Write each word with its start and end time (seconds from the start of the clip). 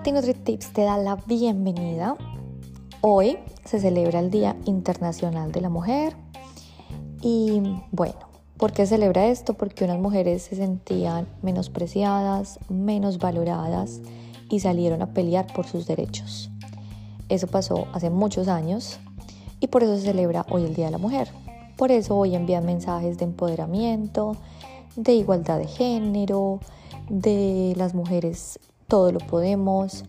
Katy 0.00 0.12
NutriTips 0.12 0.72
te 0.72 0.84
da 0.84 0.96
la 0.96 1.16
bienvenida. 1.26 2.16
Hoy 3.02 3.36
se 3.66 3.78
celebra 3.78 4.20
el 4.20 4.30
Día 4.30 4.56
Internacional 4.64 5.52
de 5.52 5.60
la 5.60 5.68
Mujer 5.68 6.16
y 7.20 7.60
bueno, 7.92 8.16
¿por 8.56 8.72
qué 8.72 8.86
celebra 8.86 9.26
esto? 9.26 9.52
Porque 9.52 9.84
unas 9.84 9.98
mujeres 9.98 10.44
se 10.44 10.56
sentían 10.56 11.28
menospreciadas, 11.42 12.60
menos 12.70 13.18
valoradas 13.18 14.00
y 14.48 14.60
salieron 14.60 15.02
a 15.02 15.12
pelear 15.12 15.52
por 15.52 15.66
sus 15.66 15.86
derechos. 15.86 16.50
Eso 17.28 17.46
pasó 17.46 17.86
hace 17.92 18.08
muchos 18.08 18.48
años 18.48 19.00
y 19.60 19.66
por 19.66 19.82
eso 19.82 19.96
se 19.98 20.04
celebra 20.04 20.46
hoy 20.48 20.64
el 20.64 20.74
Día 20.74 20.86
de 20.86 20.92
la 20.92 20.98
Mujer. 20.98 21.28
Por 21.76 21.92
eso 21.92 22.16
hoy 22.16 22.34
envían 22.34 22.64
mensajes 22.64 23.18
de 23.18 23.26
empoderamiento, 23.26 24.38
de 24.96 25.12
igualdad 25.12 25.58
de 25.58 25.66
género, 25.66 26.58
de 27.10 27.74
las 27.76 27.92
mujeres 27.92 28.58
todo 28.90 29.12
lo 29.12 29.20
podemos. 29.20 30.04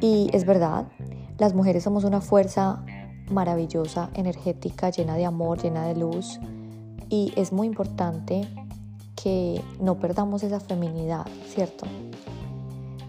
Y 0.00 0.28
es 0.32 0.44
verdad, 0.44 0.88
las 1.38 1.54
mujeres 1.54 1.84
somos 1.84 2.02
una 2.02 2.20
fuerza 2.20 2.84
maravillosa, 3.30 4.10
energética, 4.14 4.90
llena 4.90 5.14
de 5.16 5.26
amor, 5.26 5.62
llena 5.62 5.86
de 5.86 5.94
luz. 5.94 6.40
Y 7.08 7.32
es 7.36 7.52
muy 7.52 7.68
importante 7.68 8.48
que 9.22 9.62
no 9.80 10.00
perdamos 10.00 10.42
esa 10.42 10.58
feminidad, 10.58 11.26
¿cierto? 11.46 11.86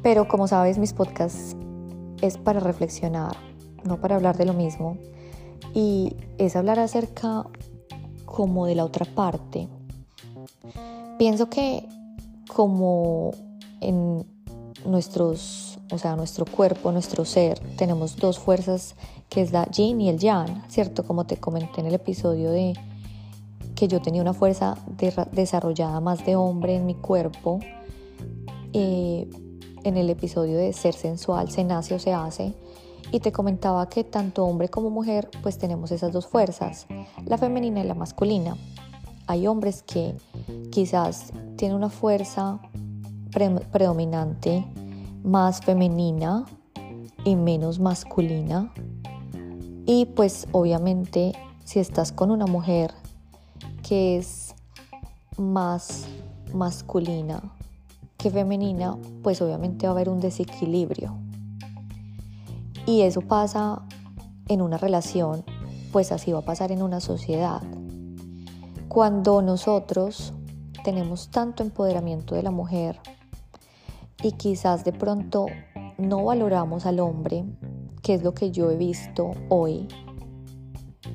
Pero 0.04 0.28
como 0.28 0.48
sabes, 0.48 0.78
mis 0.78 0.94
podcasts 0.94 1.56
es 2.22 2.38
para 2.38 2.60
reflexionar, 2.60 3.36
no 3.84 4.00
para 4.00 4.18
hablar 4.18 4.38
de 4.38 4.46
lo 4.46 4.54
mismo. 4.54 4.98
Y 5.74 6.16
es 6.38 6.56
hablar 6.56 6.80
acerca 6.80 7.46
como 8.26 8.66
de 8.66 8.76
la 8.76 8.84
otra 8.84 9.06
parte. 9.06 9.70
Pienso 11.18 11.50
que 11.50 11.88
como 12.54 13.32
en 13.80 14.35
nuestros, 14.86 15.80
o 15.92 15.98
sea, 15.98 16.16
nuestro 16.16 16.46
cuerpo, 16.46 16.92
nuestro 16.92 17.26
ser, 17.26 17.60
tenemos 17.78 18.16
dos 18.18 18.40
fuerzas 18.40 18.96
que 19.30 19.42
es 19.42 19.52
la 19.52 19.66
yin 19.72 20.02
y 20.02 20.10
el 20.10 20.20
yang, 20.20 20.64
¿cierto? 20.70 21.04
Como 21.04 21.26
te 21.26 21.38
comenté 21.38 21.82
en 21.82 21.88
el 21.88 21.96
episodio 21.96 22.52
de 22.52 22.74
que 23.76 23.88
yo 23.88 24.02
tenía 24.02 24.22
una 24.22 24.34
fuerza 24.34 24.78
desarrollada 25.32 26.00
más 26.00 26.26
de 26.26 26.36
hombre 26.36 26.76
en 26.76 26.86
mi 26.86 26.96
cuerpo, 26.96 27.60
eh, 28.74 29.30
en 29.84 29.98
el 29.98 30.10
episodio 30.10 30.58
de 30.58 30.74
ser 30.74 30.94
sensual, 30.94 31.52
se 31.52 31.64
nace 31.64 31.94
o 31.94 32.00
se 32.00 32.14
hace, 32.14 32.54
y 33.12 33.20
te 33.20 33.32
comentaba 33.32 33.88
que 33.88 34.04
tanto 34.04 34.46
hombre 34.46 34.70
como 34.70 34.90
mujer 34.90 35.30
pues 35.44 35.58
tenemos 35.58 35.92
esas 35.92 36.12
dos 36.12 36.26
fuerzas, 36.26 36.88
la 37.26 37.38
femenina 37.38 37.82
y 37.82 37.88
la 37.88 37.94
masculina. 37.94 38.58
Hay 39.28 39.48
hombres 39.48 39.84
que 39.84 40.16
quizás 40.72 41.32
tienen 41.56 41.78
una 41.78 41.90
fuerza 41.90 42.60
predominante 43.72 44.66
más 45.24 45.62
femenina 45.62 46.46
y 47.24 47.36
menos 47.36 47.80
masculina. 47.80 48.72
Y 49.86 50.06
pues 50.06 50.48
obviamente 50.52 51.34
si 51.64 51.80
estás 51.80 52.12
con 52.12 52.32
una 52.32 52.46
mujer 52.46 52.94
que 53.88 54.18
es 54.18 54.56
más 55.38 56.06
masculina 56.54 57.42
que 58.18 58.32
femenina, 58.32 58.98
pues 59.22 59.42
obviamente 59.42 59.86
va 59.86 59.92
a 59.92 59.96
haber 59.96 60.10
un 60.10 60.20
desequilibrio. 60.20 61.16
Y 62.86 63.02
eso 63.02 63.22
pasa 63.22 63.82
en 64.48 64.62
una 64.62 64.78
relación, 64.78 65.44
pues 65.92 66.12
así 66.12 66.32
va 66.32 66.40
a 66.40 66.46
pasar 66.46 66.72
en 66.72 66.82
una 66.82 67.00
sociedad. 67.00 67.62
Cuando 68.88 69.42
nosotros 69.42 70.34
tenemos 70.84 71.30
tanto 71.30 71.64
empoderamiento 71.64 72.36
de 72.36 72.44
la 72.44 72.52
mujer, 72.52 73.00
y 74.26 74.32
quizás 74.32 74.84
de 74.84 74.92
pronto 74.92 75.46
no 76.00 76.26
valoramos 76.26 76.88
al 76.88 77.00
hombre, 77.00 77.46
que 78.02 78.16
es 78.16 78.24
lo 78.24 78.34
que 78.34 78.50
yo 78.50 78.72
he 78.72 78.76
visto 78.76 79.30
hoy. 79.50 79.88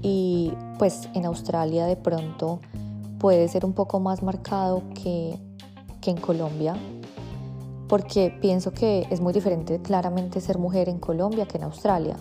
Y 0.01 0.53
pues 0.79 1.09
en 1.15 1.27
Australia 1.27 1.87
de 1.87 1.97
pronto 1.97 2.61
puede 3.19 3.49
ser 3.49 3.65
un 3.65 3.73
poco 3.73 3.99
más 3.99 4.23
marcado 4.23 4.85
que, 4.95 5.37
que 6.01 6.13
en 6.13 6.19
Colombia, 6.19 6.77
porque 7.89 8.33
pienso 8.41 8.71
que 8.71 9.09
es 9.11 9.21
muy 9.21 9.33
diferente 9.33 9.83
claramente 9.83 10.41
ser 10.41 10.59
mujer 10.59 10.89
en 10.89 11.01
Colombia 11.01 11.47
que 11.47 11.59
en 11.59 11.65
Australia. 11.65 12.17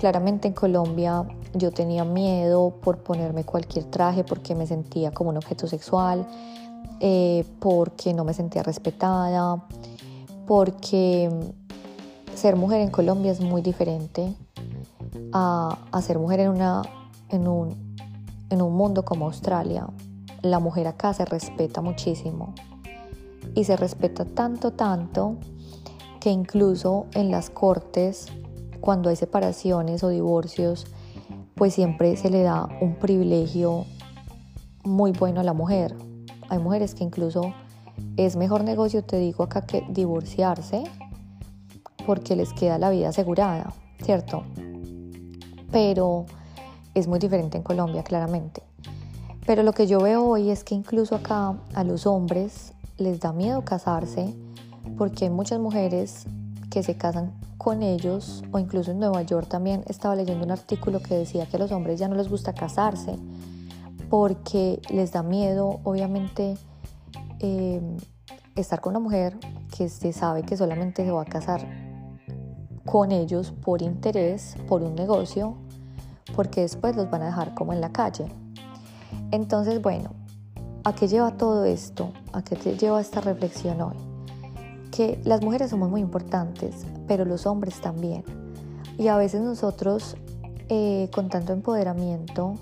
Claramente 0.00 0.48
en 0.48 0.54
Colombia 0.54 1.24
yo 1.52 1.70
tenía 1.70 2.04
miedo 2.04 2.74
por 2.82 3.04
ponerme 3.04 3.44
cualquier 3.44 3.84
traje 3.84 4.24
porque 4.24 4.56
me 4.56 4.66
sentía 4.66 5.12
como 5.12 5.30
un 5.30 5.36
objeto 5.36 5.68
sexual, 5.68 6.26
eh, 6.98 7.44
porque 7.60 8.12
no 8.12 8.24
me 8.24 8.34
sentía 8.34 8.64
respetada, 8.64 9.64
porque 10.46 11.30
ser 12.34 12.56
mujer 12.56 12.80
en 12.80 12.90
Colombia 12.90 13.32
es 13.32 13.40
muy 13.40 13.62
diferente 13.62 14.34
a, 15.32 15.78
ser 16.02 16.18
mujer 16.18 16.40
en, 16.40 16.50
una, 16.50 16.82
en, 17.28 17.48
un, 17.48 17.96
en 18.50 18.62
un 18.62 18.74
mundo 18.74 19.04
como 19.04 19.26
Australia. 19.26 19.86
La 20.42 20.58
mujer 20.58 20.86
acá 20.86 21.14
se 21.14 21.24
respeta 21.24 21.80
muchísimo 21.80 22.54
y 23.54 23.64
se 23.64 23.76
respeta 23.76 24.24
tanto, 24.24 24.72
tanto 24.72 25.36
que 26.20 26.30
incluso 26.30 27.06
en 27.14 27.30
las 27.30 27.50
cortes, 27.50 28.26
cuando 28.80 29.08
hay 29.10 29.16
separaciones 29.16 30.02
o 30.02 30.08
divorcios, 30.08 30.86
pues 31.54 31.74
siempre 31.74 32.16
se 32.16 32.30
le 32.30 32.42
da 32.42 32.68
un 32.80 32.96
privilegio 32.96 33.84
muy 34.84 35.12
bueno 35.12 35.40
a 35.40 35.44
la 35.44 35.52
mujer. 35.52 35.94
Hay 36.48 36.58
mujeres 36.58 36.94
que 36.94 37.04
incluso 37.04 37.54
es 38.16 38.36
mejor 38.36 38.64
negocio, 38.64 39.02
te 39.04 39.18
digo 39.18 39.44
acá, 39.44 39.62
que 39.62 39.84
divorciarse 39.88 40.84
porque 42.06 42.36
les 42.36 42.52
queda 42.52 42.78
la 42.78 42.90
vida 42.90 43.08
asegurada, 43.08 43.72
¿cierto? 44.02 44.44
Pero 45.70 46.26
es 46.94 47.08
muy 47.08 47.18
diferente 47.18 47.56
en 47.56 47.62
Colombia, 47.62 48.02
claramente. 48.02 48.62
Pero 49.46 49.62
lo 49.62 49.72
que 49.72 49.86
yo 49.86 50.00
veo 50.00 50.24
hoy 50.24 50.50
es 50.50 50.64
que 50.64 50.74
incluso 50.74 51.16
acá 51.16 51.54
a 51.74 51.84
los 51.84 52.06
hombres 52.06 52.72
les 52.96 53.20
da 53.20 53.32
miedo 53.32 53.62
casarse 53.62 54.32
porque 54.96 55.24
hay 55.24 55.30
muchas 55.30 55.58
mujeres 55.58 56.26
que 56.70 56.82
se 56.82 56.96
casan 56.96 57.32
con 57.58 57.82
ellos 57.82 58.42
o 58.52 58.58
incluso 58.58 58.90
en 58.90 59.00
Nueva 59.00 59.22
York 59.22 59.48
también 59.48 59.84
estaba 59.86 60.14
leyendo 60.16 60.44
un 60.44 60.50
artículo 60.50 61.00
que 61.00 61.14
decía 61.14 61.46
que 61.46 61.56
a 61.56 61.60
los 61.60 61.72
hombres 61.72 61.98
ya 61.98 62.08
no 62.08 62.14
les 62.14 62.28
gusta 62.28 62.52
casarse 62.52 63.16
porque 64.08 64.80
les 64.90 65.12
da 65.12 65.22
miedo 65.22 65.80
obviamente 65.84 66.56
Em, 67.46 67.98
estar 68.56 68.80
con 68.80 68.92
una 68.92 69.00
mujer 69.00 69.36
que 69.76 69.90
se 69.90 70.14
sabe 70.14 70.44
que 70.44 70.56
solamente 70.56 71.04
se 71.04 71.10
va 71.10 71.20
a 71.20 71.26
casar 71.26 71.60
con 72.86 73.12
ellos 73.12 73.52
por 73.52 73.82
interés, 73.82 74.56
por 74.66 74.82
un 74.82 74.94
negocio, 74.94 75.54
porque 76.34 76.62
después 76.62 76.96
los 76.96 77.10
van 77.10 77.20
a 77.20 77.26
dejar 77.26 77.52
como 77.52 77.74
en 77.74 77.82
la 77.82 77.92
calle. 77.92 78.28
Entonces, 79.30 79.82
bueno, 79.82 80.12
¿a 80.84 80.94
qué 80.94 81.06
lleva 81.06 81.36
todo 81.36 81.66
esto? 81.66 82.14
¿A 82.32 82.42
qué 82.42 82.56
te 82.56 82.78
lleva 82.78 82.98
esta 82.98 83.20
reflexión 83.20 83.78
hoy? 83.82 83.96
Que 84.90 85.20
las 85.24 85.42
mujeres 85.42 85.68
somos 85.68 85.90
muy 85.90 86.00
importantes, 86.00 86.86
pero 87.06 87.26
los 87.26 87.44
hombres 87.44 87.78
también. 87.82 88.24
Y 88.96 89.08
a 89.08 89.18
veces 89.18 89.42
nosotros, 89.42 90.16
eh, 90.70 91.10
con 91.14 91.28
tanto 91.28 91.52
empoderamiento, 91.52 92.54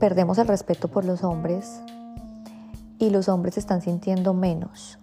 perdemos 0.00 0.38
el 0.38 0.48
respeto 0.48 0.88
por 0.88 1.04
los 1.04 1.22
hombres, 1.22 1.80
y 3.02 3.10
los 3.10 3.28
hombres 3.28 3.54
se 3.54 3.60
están 3.60 3.82
sintiendo 3.82 4.32
menos. 4.32 4.96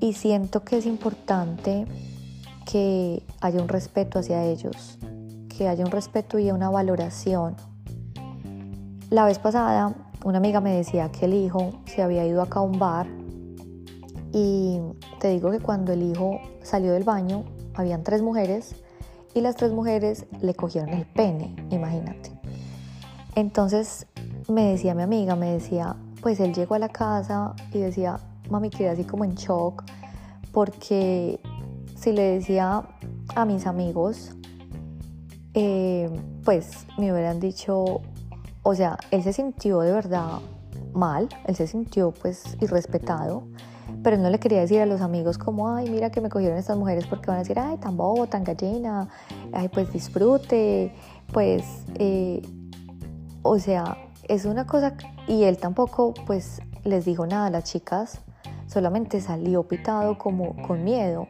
Y 0.00 0.14
siento 0.14 0.64
que 0.64 0.78
es 0.78 0.86
importante 0.86 1.84
que 2.64 3.22
haya 3.42 3.60
un 3.60 3.68
respeto 3.68 4.18
hacia 4.18 4.42
ellos, 4.44 4.98
que 5.54 5.68
haya 5.68 5.84
un 5.84 5.90
respeto 5.90 6.38
y 6.38 6.50
una 6.50 6.70
valoración. 6.70 7.56
La 9.10 9.26
vez 9.26 9.38
pasada, 9.38 9.94
una 10.24 10.38
amiga 10.38 10.62
me 10.62 10.74
decía 10.74 11.12
que 11.12 11.26
el 11.26 11.34
hijo 11.34 11.82
se 11.84 12.00
había 12.00 12.26
ido 12.26 12.40
acá 12.40 12.60
a 12.60 12.62
un 12.62 12.78
bar 12.78 13.06
y 14.32 14.80
te 15.20 15.28
digo 15.28 15.50
que 15.50 15.60
cuando 15.60 15.92
el 15.92 16.02
hijo 16.02 16.40
salió 16.62 16.94
del 16.94 17.04
baño, 17.04 17.44
habían 17.74 18.02
tres 18.02 18.22
mujeres 18.22 18.76
y 19.34 19.42
las 19.42 19.56
tres 19.56 19.72
mujeres 19.72 20.24
le 20.40 20.54
cogieron 20.54 20.88
el 20.88 21.04
pene, 21.04 21.54
imagínate. 21.68 22.32
Entonces 23.34 24.06
me 24.48 24.70
decía 24.70 24.94
mi 24.94 25.02
amiga, 25.02 25.36
me 25.36 25.52
decía, 25.52 25.96
pues 26.22 26.40
él 26.40 26.54
llegó 26.54 26.76
a 26.76 26.78
la 26.78 26.88
casa 26.88 27.54
y 27.72 27.80
decía, 27.80 28.18
mami, 28.48 28.70
quedé 28.70 28.88
así 28.88 29.04
como 29.04 29.24
en 29.24 29.34
shock, 29.34 29.84
porque 30.52 31.40
si 31.96 32.12
le 32.12 32.22
decía 32.22 32.84
a 33.34 33.44
mis 33.44 33.66
amigos, 33.66 34.30
eh, 35.54 36.08
pues 36.44 36.86
me 36.96 37.12
hubieran 37.12 37.40
dicho, 37.40 38.00
o 38.62 38.74
sea, 38.74 38.96
él 39.10 39.22
se 39.22 39.32
sintió 39.32 39.80
de 39.80 39.92
verdad 39.92 40.38
mal, 40.94 41.28
él 41.46 41.56
se 41.56 41.66
sintió 41.66 42.12
pues 42.12 42.56
irrespetado, 42.60 43.44
pero 44.02 44.16
no 44.16 44.30
le 44.30 44.38
quería 44.38 44.60
decir 44.60 44.80
a 44.80 44.86
los 44.86 45.00
amigos 45.00 45.38
como, 45.38 45.74
ay, 45.74 45.90
mira 45.90 46.10
que 46.10 46.20
me 46.20 46.28
cogieron 46.28 46.56
estas 46.56 46.76
mujeres 46.76 47.06
porque 47.06 47.26
van 47.26 47.36
a 47.36 47.40
decir, 47.40 47.58
ay, 47.58 47.78
tan 47.78 47.96
bobo, 47.96 48.26
tan 48.28 48.44
gallina, 48.44 49.08
ay, 49.52 49.68
pues 49.68 49.92
disfrute, 49.92 50.94
pues, 51.32 51.64
eh, 51.96 52.42
o 53.42 53.58
sea, 53.58 53.96
es 54.28 54.44
una 54.44 54.66
cosa 54.66 54.94
y 55.26 55.44
él 55.44 55.58
tampoco 55.58 56.14
pues 56.26 56.60
les 56.84 57.04
dijo 57.04 57.26
nada 57.26 57.46
a 57.46 57.50
las 57.50 57.64
chicas, 57.64 58.20
solamente 58.66 59.20
salió 59.20 59.64
pitado 59.64 60.18
como 60.18 60.56
con 60.62 60.84
miedo. 60.84 61.26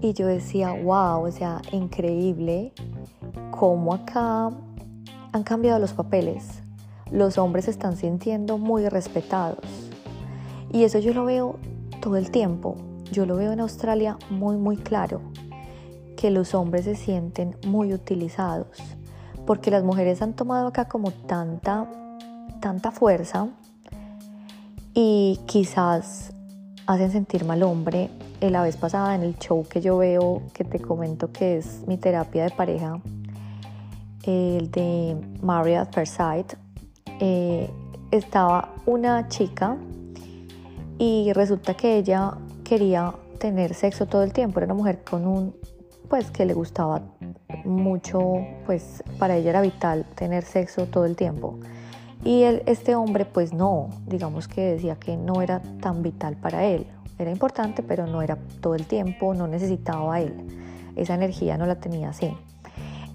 Y 0.00 0.14
yo 0.14 0.26
decía, 0.26 0.72
wow, 0.72 1.26
o 1.26 1.30
sea, 1.30 1.60
increíble 1.72 2.72
cómo 3.50 3.92
acá 3.94 4.50
han 5.32 5.42
cambiado 5.42 5.78
los 5.78 5.92
papeles. 5.92 6.62
Los 7.10 7.38
hombres 7.38 7.66
se 7.66 7.70
están 7.72 7.96
sintiendo 7.96 8.56
muy 8.56 8.88
respetados. 8.88 9.58
Y 10.72 10.84
eso 10.84 10.98
yo 10.98 11.12
lo 11.12 11.24
veo 11.24 11.58
todo 12.00 12.16
el 12.16 12.30
tiempo. 12.30 12.76
Yo 13.12 13.26
lo 13.26 13.36
veo 13.36 13.52
en 13.52 13.60
Australia 13.60 14.16
muy, 14.30 14.56
muy 14.56 14.76
claro. 14.76 15.20
Que 16.16 16.30
los 16.30 16.54
hombres 16.54 16.84
se 16.84 16.94
sienten 16.94 17.56
muy 17.66 17.92
utilizados. 17.92 18.68
Porque 19.46 19.70
las 19.70 19.82
mujeres 19.82 20.22
han 20.22 20.34
tomado 20.34 20.68
acá 20.68 20.86
como 20.86 21.10
tanta, 21.10 21.86
tanta 22.60 22.90
fuerza. 22.90 23.48
Y 24.94 25.40
quizás 25.46 26.32
hacen 26.86 27.12
sentir 27.12 27.44
mal 27.44 27.62
hombre. 27.62 28.10
La 28.40 28.62
vez 28.62 28.76
pasada 28.76 29.14
en 29.14 29.22
el 29.22 29.38
show 29.38 29.66
que 29.68 29.80
yo 29.80 29.98
veo, 29.98 30.42
que 30.54 30.64
te 30.64 30.80
comento 30.80 31.30
que 31.30 31.58
es 31.58 31.86
mi 31.86 31.98
terapia 31.98 32.44
de 32.44 32.50
pareja, 32.50 33.00
el 34.24 34.70
de 34.70 35.16
Marriott 35.42 35.94
Sight, 36.04 36.54
eh, 37.20 37.70
estaba 38.10 38.70
una 38.86 39.28
chica 39.28 39.76
y 40.98 41.32
resulta 41.32 41.74
que 41.74 41.96
ella 41.96 42.32
quería 42.64 43.14
tener 43.38 43.74
sexo 43.74 44.06
todo 44.06 44.22
el 44.22 44.32
tiempo, 44.32 44.60
era 44.60 44.66
una 44.66 44.74
mujer 44.74 45.02
con 45.02 45.26
un, 45.26 45.54
pues 46.08 46.30
que 46.30 46.44
le 46.44 46.54
gustaba 46.54 47.02
mucho, 47.64 48.38
pues 48.66 49.02
para 49.18 49.36
ella 49.36 49.50
era 49.50 49.60
vital 49.60 50.04
tener 50.14 50.44
sexo 50.44 50.86
todo 50.86 51.04
el 51.04 51.16
tiempo. 51.16 51.58
Y 52.24 52.42
este 52.42 52.94
hombre 52.94 53.24
pues 53.24 53.52
no, 53.52 53.88
digamos 54.06 54.46
que 54.46 54.72
decía 54.72 54.96
que 54.96 55.16
no 55.16 55.40
era 55.40 55.62
tan 55.80 56.02
vital 56.02 56.36
para 56.36 56.64
él, 56.64 56.86
era 57.18 57.30
importante 57.30 57.82
pero 57.82 58.06
no 58.06 58.22
era 58.22 58.36
todo 58.60 58.74
el 58.74 58.86
tiempo, 58.86 59.34
no 59.34 59.46
necesitaba 59.46 60.20
él, 60.20 60.34
esa 60.96 61.14
energía 61.14 61.56
no 61.56 61.66
la 61.66 61.76
tenía 61.76 62.10
así. 62.10 62.30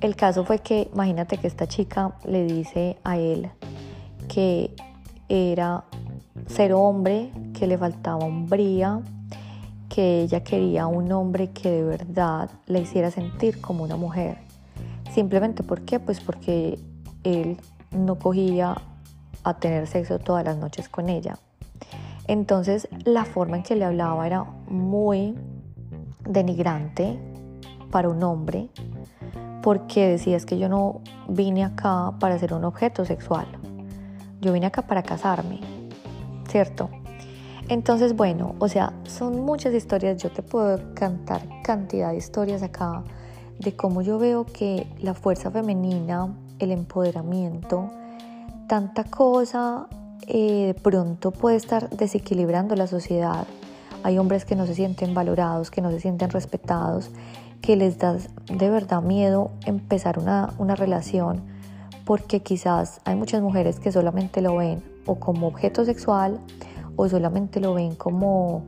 El 0.01 0.15
caso 0.15 0.43
fue 0.43 0.59
que, 0.59 0.89
imagínate 0.93 1.37
que 1.37 1.47
esta 1.47 1.67
chica 1.67 2.15
le 2.25 2.43
dice 2.45 2.97
a 3.03 3.17
él 3.17 3.49
que 4.27 4.75
era 5.29 5.85
ser 6.47 6.73
hombre, 6.73 7.31
que 7.57 7.67
le 7.67 7.77
faltaba 7.77 8.25
hombría, 8.25 9.01
que 9.89 10.21
ella 10.21 10.43
quería 10.43 10.87
un 10.87 11.11
hombre 11.11 11.51
que 11.51 11.69
de 11.69 11.83
verdad 11.83 12.49
le 12.67 12.81
hiciera 12.81 13.11
sentir 13.11 13.61
como 13.61 13.83
una 13.83 13.95
mujer. 13.95 14.37
Simplemente. 15.13 15.63
Pues 15.63 16.19
porque 16.19 16.79
él 17.23 17.57
no 17.91 18.19
cogía 18.19 18.75
a 19.43 19.53
tener 19.57 19.87
sexo 19.87 20.19
todas 20.19 20.43
las 20.43 20.57
noches 20.57 20.89
con 20.89 21.09
ella. 21.09 21.37
Entonces 22.27 22.87
la 23.05 23.25
forma 23.25 23.57
en 23.57 23.63
que 23.63 23.75
le 23.75 23.85
hablaba 23.85 24.25
era 24.25 24.43
muy 24.67 25.35
denigrante 26.27 27.19
para 27.91 28.09
un 28.09 28.23
hombre 28.23 28.69
porque 29.61 30.07
decías 30.07 30.45
que 30.45 30.57
yo 30.57 30.69
no 30.69 31.01
vine 31.27 31.63
acá 31.63 32.13
para 32.19 32.37
ser 32.37 32.53
un 32.53 32.65
objeto 32.65 33.05
sexual. 33.05 33.47
Yo 34.41 34.53
vine 34.53 34.67
acá 34.67 34.83
para 34.83 35.01
casarme, 35.01 35.59
¿cierto? 36.47 36.89
Entonces, 37.69 38.15
bueno, 38.15 38.55
o 38.59 38.67
sea, 38.67 38.93
son 39.03 39.43
muchas 39.43 39.73
historias. 39.73 40.21
Yo 40.21 40.31
te 40.31 40.43
puedo 40.43 40.79
cantar 40.93 41.41
cantidad 41.63 42.11
de 42.11 42.17
historias 42.17 42.61
acá 42.63 43.03
de 43.59 43.75
cómo 43.75 44.01
yo 44.01 44.19
veo 44.19 44.45
que 44.45 44.87
la 45.01 45.13
fuerza 45.13 45.49
femenina, 45.49 46.35
el 46.59 46.71
empoderamiento, 46.71 47.89
tanta 48.67 49.03
cosa 49.03 49.87
eh, 50.27 50.67
de 50.67 50.73
pronto 50.73 51.31
puede 51.31 51.55
estar 51.55 51.89
desequilibrando 51.89 52.75
la 52.75 52.87
sociedad. 52.87 53.47
Hay 54.03 54.17
hombres 54.19 54.45
que 54.45 54.55
no 54.55 54.67
se 54.67 54.75
sienten 54.75 55.13
valorados, 55.13 55.71
que 55.71 55.81
no 55.81 55.89
se 55.89 55.99
sienten 55.99 56.29
respetados 56.29 57.09
que 57.65 57.75
les 57.75 57.97
da 57.97 58.13
de 58.13 58.69
verdad 58.69 59.01
miedo 59.01 59.49
empezar 59.65 60.19
una, 60.19 60.75
relación 60.75 61.41
porque 62.05 62.41
quizás 62.41 63.01
hay 63.05 63.15
muchas 63.15 63.41
mujeres 63.41 63.79
que 63.79 63.91
solamente 63.91 64.41
lo 64.41 64.57
ven 64.57 64.83
o 65.07 65.15
como 65.15 65.47
objeto 65.47 65.83
sexual 65.83 66.39
o 66.95 67.09
solamente 67.09 67.59
lo 67.59 67.73
ven 67.73 67.95
como, 67.95 68.65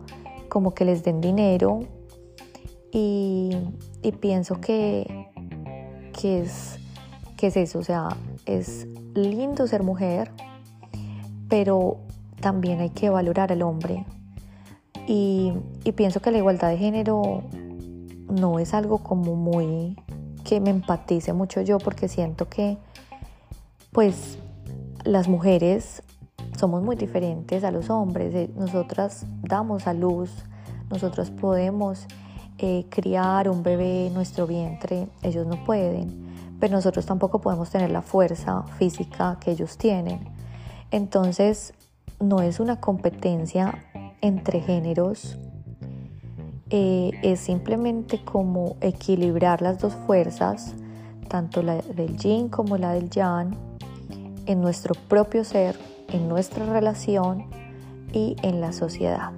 como 0.49 0.73
que 0.73 0.85
les 0.85 1.03
den 1.03 1.21
dinero 1.21 1.81
y, 2.91 3.55
pienso 4.19 4.59
que, 4.59 5.27
que, 6.19 6.41
es, 6.41 6.77
eso, 7.39 7.79
o 7.79 7.83
sea, 7.83 8.09
es 8.45 8.87
lindo 9.13 9.67
ser 9.67 9.83
mujer, 9.83 10.31
pero 11.49 11.97
también 12.39 12.79
hay 12.79 12.89
que 12.89 13.09
valorar 13.09 13.51
al 13.51 13.61
hombre. 13.61 14.05
Y 15.05 15.53
pienso 15.95 16.21
que 16.21 16.31
la 16.31 16.39
igualdad 16.39 16.69
de 16.69 16.77
género 16.77 17.43
no 18.29 18.59
es 18.59 18.73
algo 18.73 18.99
como 18.99 19.35
muy 19.35 19.95
que 20.43 20.59
me 20.59 20.69
empatice 20.69 21.33
mucho 21.33 21.61
yo 21.61 21.77
porque 21.77 22.07
siento 22.07 22.49
que 22.49 22.77
pues 23.91 24.37
las 25.03 25.27
mujeres 25.27 26.03
somos 26.57 26.83
muy 26.83 26.95
diferentes 26.95 27.63
a 27.63 27.71
los 27.71 27.89
hombres. 27.89 28.33
Eh, 28.33 28.49
nosotras 28.55 29.25
damos 29.41 29.87
a 29.87 29.93
luz, 29.93 30.31
nosotros 30.89 31.29
podemos 31.31 32.07
eh, 32.57 32.87
criar 32.89 33.49
un 33.49 33.61
bebé 33.61 34.07
en 34.07 34.13
nuestro 34.13 34.47
vientre, 34.47 35.07
ellos 35.21 35.45
no 35.45 35.63
pueden, 35.63 36.57
pero 36.59 36.75
nosotros 36.75 37.05
tampoco 37.05 37.39
podemos 37.39 37.69
tener 37.69 37.91
la 37.91 38.01
fuerza 38.01 38.63
física 38.79 39.37
que 39.39 39.51
ellos 39.51 39.77
tienen. 39.77 40.19
Entonces, 40.89 41.73
no 42.19 42.41
es 42.41 42.59
una 42.59 42.79
competencia 42.79 43.83
entre 44.21 44.61
géneros, 44.61 45.37
eh, 46.69 47.11
es 47.21 47.39
simplemente 47.41 48.23
como 48.25 48.75
equilibrar 48.81 49.61
las 49.61 49.79
dos 49.79 49.93
fuerzas, 49.93 50.73
tanto 51.29 51.61
la 51.61 51.75
del 51.75 52.17
yin 52.17 52.49
como 52.49 52.77
la 52.77 52.93
del 52.93 53.09
yang, 53.09 53.55
en 54.47 54.61
nuestro 54.61 54.95
propio 55.07 55.43
ser, 55.43 55.77
en 56.09 56.27
nuestra 56.27 56.65
relación 56.65 57.45
y 58.13 58.35
en 58.41 58.61
la 58.61 58.73
sociedad. 58.73 59.33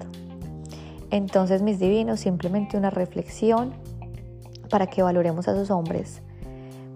Entonces, 1.12 1.62
mis 1.62 1.80
divinos, 1.80 2.20
simplemente 2.20 2.78
una 2.78 2.90
reflexión 2.90 3.74
para 4.70 4.88
que 4.88 5.02
valoremos 5.02 5.48
a 5.48 5.52
esos 5.52 5.72
hombres, 5.72 6.22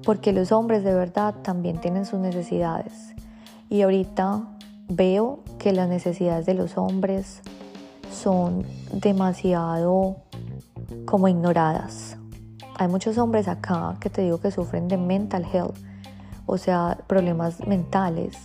porque 0.05 0.33
los 0.33 0.51
hombres 0.51 0.83
de 0.83 0.93
verdad 0.93 1.35
también 1.41 1.81
tienen 1.81 2.05
sus 2.05 2.19
necesidades. 2.19 3.15
Y 3.69 3.81
ahorita 3.81 4.43
veo 4.87 5.39
que 5.57 5.71
las 5.71 5.89
necesidades 5.89 6.45
de 6.45 6.53
los 6.53 6.77
hombres 6.77 7.41
son 8.11 8.65
demasiado 8.91 10.17
como 11.05 11.27
ignoradas. 11.27 12.17
Hay 12.75 12.87
muchos 12.87 13.17
hombres 13.17 13.47
acá 13.47 13.95
que 13.99 14.09
te 14.09 14.21
digo 14.21 14.39
que 14.39 14.51
sufren 14.51 14.87
de 14.87 14.97
mental 14.97 15.45
health, 15.51 15.75
o 16.45 16.57
sea, 16.57 16.99
problemas 17.07 17.65
mentales, 17.65 18.35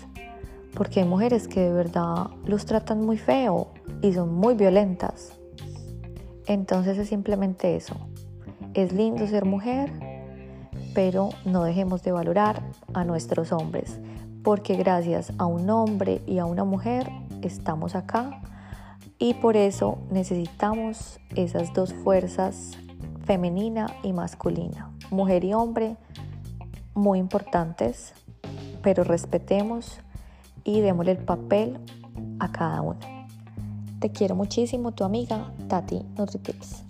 porque 0.78 1.00
hay 1.00 1.06
mujeres 1.06 1.48
que 1.48 1.58
de 1.58 1.72
verdad 1.72 2.28
los 2.46 2.64
tratan 2.64 3.04
muy 3.04 3.18
feo 3.18 3.66
y 4.00 4.12
son 4.12 4.32
muy 4.32 4.54
violentas. 4.54 5.32
Entonces 6.46 6.96
es 6.98 7.08
simplemente 7.08 7.74
eso. 7.74 7.96
Es 8.74 8.92
lindo 8.92 9.26
ser 9.26 9.44
mujer, 9.44 9.90
pero 10.94 11.30
no 11.44 11.64
dejemos 11.64 12.04
de 12.04 12.12
valorar 12.12 12.62
a 12.94 13.02
nuestros 13.02 13.50
hombres, 13.50 13.98
porque 14.44 14.76
gracias 14.76 15.32
a 15.38 15.46
un 15.46 15.68
hombre 15.68 16.22
y 16.26 16.38
a 16.38 16.46
una 16.46 16.62
mujer 16.62 17.10
estamos 17.42 17.96
acá 17.96 18.40
y 19.18 19.34
por 19.34 19.56
eso 19.56 19.98
necesitamos 20.12 21.18
esas 21.34 21.74
dos 21.74 21.92
fuerzas, 21.92 22.78
femenina 23.24 23.88
y 24.04 24.12
masculina, 24.12 24.92
mujer 25.10 25.42
y 25.42 25.54
hombre, 25.54 25.96
muy 26.94 27.18
importantes, 27.18 28.14
pero 28.80 29.02
respetemos 29.02 30.00
y 30.68 30.80
démosle 30.82 31.12
el 31.12 31.18
papel 31.18 31.78
a 32.40 32.52
cada 32.52 32.82
uno. 32.82 32.98
Te 34.00 34.10
quiero 34.10 34.34
muchísimo, 34.34 34.92
tu 34.92 35.02
amiga 35.02 35.52
Tati 35.68 36.04
NutriTips. 36.16 36.87